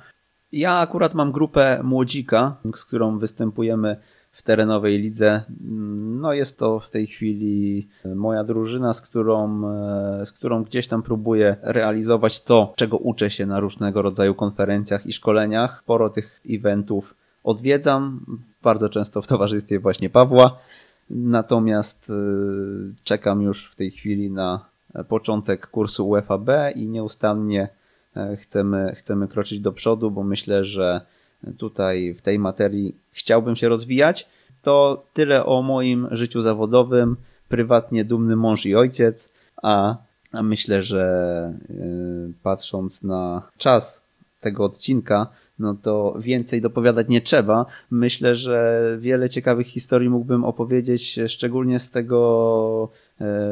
Ja 0.51 0.77
akurat 0.77 1.13
mam 1.13 1.31
grupę 1.31 1.79
młodzika, 1.83 2.57
z 2.75 2.85
którą 2.85 3.17
występujemy 3.17 3.97
w 4.31 4.41
terenowej 4.41 4.97
lidze. 4.97 5.43
No 6.21 6.33
jest 6.33 6.59
to 6.59 6.79
w 6.79 6.89
tej 6.89 7.07
chwili 7.07 7.87
moja 8.15 8.43
drużyna, 8.43 8.93
z 8.93 9.01
którą, 9.01 9.67
e, 9.69 10.25
z 10.25 10.31
którą 10.31 10.63
gdzieś 10.63 10.87
tam 10.87 11.03
próbuję 11.03 11.55
realizować 11.61 12.43
to, 12.43 12.73
czego 12.75 12.97
uczę 12.97 13.29
się 13.29 13.45
na 13.45 13.59
różnego 13.59 14.01
rodzaju 14.01 14.35
konferencjach 14.35 15.05
i 15.05 15.13
szkoleniach. 15.13 15.79
Sporo 15.83 16.09
tych 16.09 16.41
eventów 16.49 17.15
odwiedzam, 17.43 18.25
bardzo 18.63 18.89
często 18.89 19.21
w 19.21 19.27
towarzystwie 19.27 19.79
właśnie 19.79 20.09
Pawła. 20.09 20.57
Natomiast 21.09 22.09
e, 22.09 22.13
czekam 23.03 23.41
już 23.41 23.65
w 23.65 23.75
tej 23.75 23.91
chwili 23.91 24.31
na 24.31 24.65
początek 25.07 25.67
kursu 25.67 26.09
UEFA 26.09 26.69
i 26.75 26.87
nieustannie 26.87 27.69
e, 28.15 28.37
chcemy, 28.37 28.93
chcemy 28.95 29.27
kroczyć 29.27 29.59
do 29.59 29.71
przodu, 29.71 30.11
bo 30.11 30.23
myślę, 30.23 30.63
że 30.63 31.01
tutaj 31.57 32.13
w 32.13 32.21
tej 32.21 32.39
materii 32.39 32.95
chciałbym 33.11 33.55
się 33.55 33.69
rozwijać. 33.69 34.27
To 34.61 35.03
tyle 35.13 35.45
o 35.45 35.61
moim 35.61 36.07
życiu 36.11 36.41
zawodowym, 36.41 37.17
prywatnie 37.49 38.05
dumny 38.05 38.35
mąż 38.35 38.65
i 38.65 38.75
ojciec, 38.75 39.33
a, 39.63 39.95
a 40.31 40.43
myślę, 40.43 40.83
że 40.83 41.53
yy, 41.69 42.33
patrząc 42.43 43.03
na 43.03 43.49
czas 43.57 44.05
tego 44.41 44.65
odcinka, 44.65 45.27
no 45.59 45.75
to 45.83 46.15
więcej 46.19 46.61
dopowiadać 46.61 47.07
nie 47.07 47.21
trzeba. 47.21 47.65
Myślę, 47.91 48.35
że 48.35 48.81
wiele 48.99 49.29
ciekawych 49.29 49.67
historii 49.67 50.09
mógłbym 50.09 50.45
opowiedzieć, 50.45 51.19
szczególnie 51.27 51.79
z 51.79 51.91
tego 51.91 52.89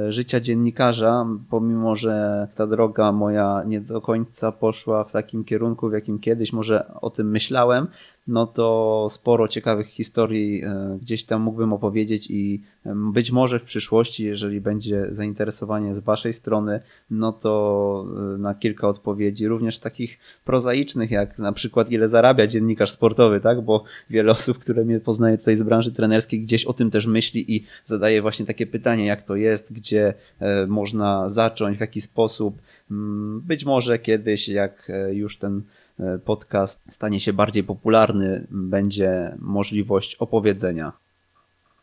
życia 0.09 0.39
dziennikarza, 0.39 1.25
pomimo 1.49 1.95
że 1.95 2.47
ta 2.55 2.67
droga 2.67 3.11
moja 3.11 3.63
nie 3.67 3.81
do 3.81 4.01
końca 4.01 4.51
poszła 4.51 5.03
w 5.03 5.11
takim 5.11 5.43
kierunku, 5.43 5.89
w 5.89 5.93
jakim 5.93 6.19
kiedyś 6.19 6.53
może 6.53 6.93
o 7.01 7.09
tym 7.09 7.29
myślałem, 7.31 7.87
no 8.29 8.47
to 8.47 9.07
sporo 9.09 9.47
ciekawych 9.47 9.87
historii 9.87 10.63
e, 10.63 10.97
gdzieś 11.01 11.23
tam 11.23 11.41
mógłbym 11.41 11.73
opowiedzieć 11.73 12.31
i 12.31 12.61
być 12.95 13.31
może 13.31 13.59
w 13.59 13.63
przyszłości, 13.63 14.25
jeżeli 14.25 14.61
będzie 14.61 15.07
zainteresowanie 15.09 15.95
z 15.95 15.99
Waszej 15.99 16.33
strony, 16.33 16.79
no 17.11 17.31
to 17.31 18.05
e, 18.35 18.37
na 18.37 18.55
kilka 18.55 18.87
odpowiedzi, 18.87 19.47
również 19.47 19.79
takich 19.79 20.19
prozaicznych, 20.45 21.11
jak 21.11 21.39
na 21.39 21.51
przykład 21.51 21.91
ile 21.91 22.07
zarabia 22.07 22.47
dziennikarz 22.47 22.91
sportowy, 22.91 23.39
tak? 23.39 23.61
Bo 23.61 23.83
wiele 24.09 24.31
osób, 24.31 24.59
które 24.59 24.85
mnie 24.85 24.99
poznaje 24.99 25.37
tutaj 25.37 25.55
z 25.55 25.63
branży 25.63 25.91
trenerskiej, 25.91 26.41
gdzieś 26.41 26.65
o 26.65 26.73
tym 26.73 26.91
też 26.91 27.05
myśli 27.05 27.55
i 27.55 27.65
zadaje 27.83 28.21
właśnie 28.21 28.45
takie 28.45 28.67
pytanie, 28.67 29.05
jak 29.05 29.21
to 29.21 29.35
jest, 29.35 29.73
gdzie 29.73 30.13
e, 30.39 30.67
można 30.67 31.29
zacząć, 31.29 31.77
w 31.77 31.81
jaki 31.81 32.01
sposób. 32.01 32.61
Mm, 32.91 33.41
być 33.41 33.65
może 33.65 33.99
kiedyś, 33.99 34.49
jak 34.49 34.91
już 35.11 35.37
ten 35.37 35.61
E, 35.88 35.88
podcast 36.25 36.93
stanie 36.93 37.19
się 37.19 37.33
bardziej 37.33 37.63
popularny, 37.63 38.47
będzie 38.51 39.35
możliwość 39.39 40.15
opowiedzenia. 40.15 40.91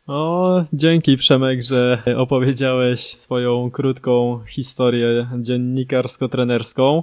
O, 0.06 0.64
dzięki 0.72 1.16
Przemek, 1.16 1.62
że 1.62 2.02
opowiedziałeś 2.16 3.16
swoją 3.16 3.70
krótką 3.70 4.40
historię 4.48 5.28
dziennikarsko-trenerską. 5.40 7.02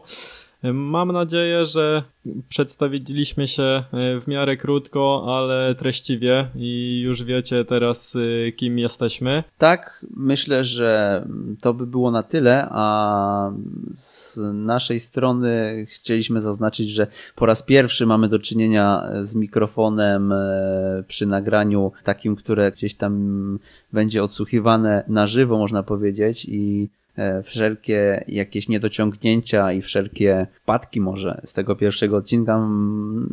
Mam 0.72 1.12
nadzieję, 1.12 1.66
że 1.66 2.04
przedstawiliśmy 2.50 3.48
się 3.48 3.64
e, 3.64 3.84
w 4.20 4.28
miarę 4.28 4.58
krótko, 4.58 5.26
ale 5.38 5.76
treściwie 5.76 6.48
i 6.56 7.02
już 7.06 7.24
wiecie 7.24 7.66
teraz, 7.66 8.16
e, 8.16 8.52
kim 8.52 8.80
jesteśmy. 8.80 9.44
Tak, 9.58 10.06
myślę, 10.16 10.64
że 10.64 11.26
to 11.62 11.74
by 11.74 11.88
było 11.88 12.12
na 12.12 12.24
tyle, 12.24 12.68
a 12.72 13.52
z 13.92 14.40
naszej 14.54 15.00
strony 15.00 15.86
chcieliśmy 15.90 16.42
zaznaczyć, 16.42 16.90
że 16.90 17.08
po 17.36 17.46
raz 17.46 17.64
pierwszy 17.64 18.06
mamy 18.06 18.28
do 18.28 18.40
czynienia 18.40 19.04
z 19.22 19.36
mikrofonem 19.36 20.32
e, 20.32 21.04
przy 21.08 21.26
nagraniu 21.26 21.92
takim, 22.04 22.36
które 22.36 22.72
gdzieś 22.72 22.96
tam 22.96 23.60
będzie 23.94 24.24
odsłuchiwane 24.24 25.04
na 25.08 25.28
żywo, 25.28 25.58
można 25.58 25.84
powiedzieć 25.84 26.46
i 26.50 26.90
E, 26.90 27.03
wszelkie 27.44 28.24
jakieś 28.28 28.70
niedociągnięcia 28.70 29.72
i 29.72 29.82
wszelkie 29.82 30.48
wpadki 30.62 31.02
może 31.02 31.42
z 31.46 31.54
tego 31.54 31.76
pierwszego 31.76 32.18
odcinka. 32.18 32.68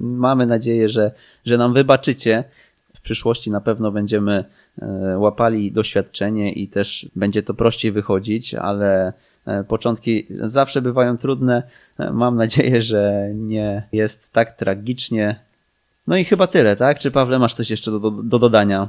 Mamy 0.00 0.46
nadzieję, 0.46 0.88
że, 0.88 1.12
że 1.44 1.58
nam 1.58 1.74
wybaczycie. 1.74 2.44
W 2.94 3.00
przyszłości 3.00 3.50
na 3.50 3.60
pewno 3.60 3.92
będziemy 3.92 4.44
e, 4.82 5.18
łapali 5.18 5.72
doświadczenie 5.72 6.52
i 6.52 6.68
też 6.68 7.10
będzie 7.16 7.42
to 7.42 7.54
prościej 7.54 7.92
wychodzić, 7.92 8.54
ale 8.54 9.12
e, 9.46 9.64
początki 9.64 10.26
zawsze 10.30 10.82
bywają 10.82 11.16
trudne. 11.16 11.62
Mam 12.12 12.36
nadzieję, 12.36 12.82
że 12.82 13.30
nie 13.34 13.82
jest 13.92 14.32
tak 14.32 14.56
tragicznie. 14.56 15.40
No 16.06 16.16
i 16.16 16.24
chyba 16.24 16.46
tyle, 16.46 16.76
tak? 16.76 16.98
Czy 16.98 17.10
Pawle 17.10 17.38
masz 17.38 17.54
coś 17.54 17.70
jeszcze 17.70 17.90
do, 17.90 18.00
do, 18.00 18.10
do 18.10 18.38
dodania? 18.38 18.88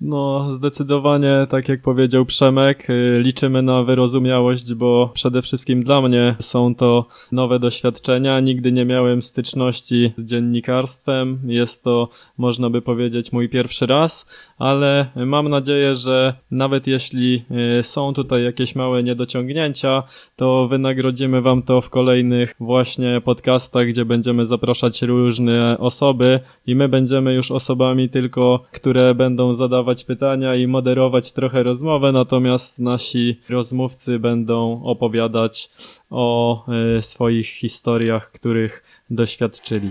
No, 0.00 0.52
zdecydowanie, 0.52 1.46
tak 1.50 1.68
jak 1.68 1.82
powiedział 1.82 2.24
Przemek, 2.24 2.90
y, 2.90 3.20
liczymy 3.24 3.62
na 3.62 3.82
wyrozumiałość, 3.82 4.74
bo 4.74 5.10
przede 5.14 5.42
wszystkim 5.42 5.82
dla 5.82 6.00
mnie 6.00 6.36
są 6.40 6.74
to 6.74 7.06
nowe 7.32 7.58
doświadczenia. 7.58 8.40
Nigdy 8.40 8.72
nie 8.72 8.84
miałem 8.84 9.22
styczności 9.22 10.12
z 10.16 10.24
dziennikarstwem. 10.24 11.38
Jest 11.46 11.84
to, 11.84 12.08
można 12.38 12.70
by 12.70 12.82
powiedzieć, 12.82 13.32
mój 13.32 13.48
pierwszy 13.48 13.86
raz, 13.86 14.26
ale 14.58 15.06
mam 15.16 15.48
nadzieję, 15.48 15.94
że 15.94 16.34
nawet 16.50 16.86
jeśli 16.86 17.44
y, 17.78 17.82
są 17.82 18.14
tutaj 18.14 18.44
jakieś 18.44 18.74
małe 18.74 19.02
niedociągnięcia, 19.02 20.02
to 20.36 20.68
wynagrodzimy 20.68 21.42
Wam 21.42 21.62
to 21.62 21.80
w 21.80 21.90
kolejnych 21.90 22.54
właśnie 22.60 23.20
podcastach, 23.24 23.86
gdzie 23.86 24.04
będziemy 24.04 24.46
zapraszać 24.46 25.02
różne 25.02 25.78
osoby 25.78 26.40
i 26.66 26.74
my 26.74 26.88
będziemy 26.88 27.34
już 27.34 27.50
osobami 27.50 28.08
tylko, 28.08 28.64
które 28.72 29.14
będą 29.14 29.54
zadawać 29.54 29.87
zadawać 29.88 30.04
pytania 30.04 30.54
i 30.54 30.66
moderować 30.66 31.32
trochę 31.32 31.62
rozmowę, 31.62 32.12
natomiast 32.12 32.78
nasi 32.78 33.40
rozmówcy 33.48 34.18
będą 34.18 34.82
opowiadać 34.84 35.70
o 36.10 36.64
e, 36.96 37.02
swoich 37.02 37.46
historiach, 37.46 38.32
których 38.32 38.82
doświadczyli. 39.10 39.90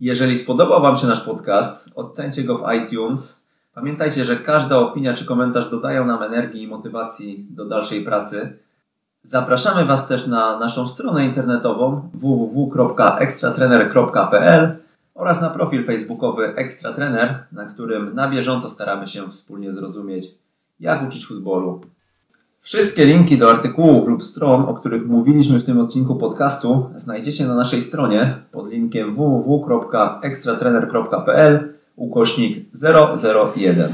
Jeżeli 0.00 0.36
spodobał 0.36 0.82
Wam 0.82 0.96
się 0.96 1.06
nasz 1.06 1.20
podcast, 1.20 1.90
ocencie 1.94 2.44
go 2.44 2.58
w 2.58 2.62
iTunes. 2.74 3.46
Pamiętajcie, 3.74 4.24
że 4.24 4.36
każda 4.36 4.78
opinia 4.78 5.14
czy 5.14 5.24
komentarz 5.24 5.70
dodają 5.70 6.06
nam 6.06 6.22
energii 6.22 6.62
i 6.62 6.68
motywacji 6.68 7.46
do 7.50 7.64
dalszej 7.64 8.04
pracy. 8.04 8.58
Zapraszamy 9.24 9.84
Was 9.84 10.08
też 10.08 10.26
na 10.26 10.58
naszą 10.58 10.88
stronę 10.88 11.26
internetową 11.26 12.08
www.ekstratrener.pl 12.14 14.76
oraz 15.14 15.40
na 15.40 15.50
profil 15.50 15.84
facebookowy 15.84 16.56
Ekstratrener, 16.56 17.44
na 17.52 17.64
którym 17.64 18.14
na 18.14 18.30
bieżąco 18.30 18.70
staramy 18.70 19.06
się 19.06 19.30
wspólnie 19.30 19.72
zrozumieć, 19.72 20.34
jak 20.80 21.08
uczyć 21.08 21.26
futbolu. 21.26 21.80
Wszystkie 22.60 23.06
linki 23.06 23.38
do 23.38 23.50
artykułów 23.50 24.08
lub 24.08 24.24
stron, 24.24 24.62
o 24.62 24.74
których 24.74 25.06
mówiliśmy 25.06 25.58
w 25.58 25.64
tym 25.64 25.80
odcinku 25.80 26.16
podcastu, 26.16 26.90
znajdziecie 26.96 27.46
na 27.46 27.54
naszej 27.54 27.80
stronie 27.80 28.38
pod 28.52 28.68
linkiem 28.68 29.16
www.ekstratrener.pl 29.16 31.74
ukośnik 31.96 32.64
001. 33.56 33.92